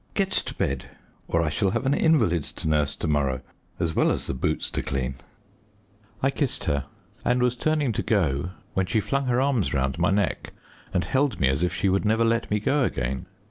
[0.15, 0.85] Get to bed,
[1.27, 3.41] or I shall have an invalid to nurse to morrow
[3.79, 5.13] as well as the boots to clean."
[6.23, 6.85] I kissed her
[7.23, 10.53] and was turning to go, when she flung her arms round my neck,
[10.91, 13.27] and held me as if she would never let me go again.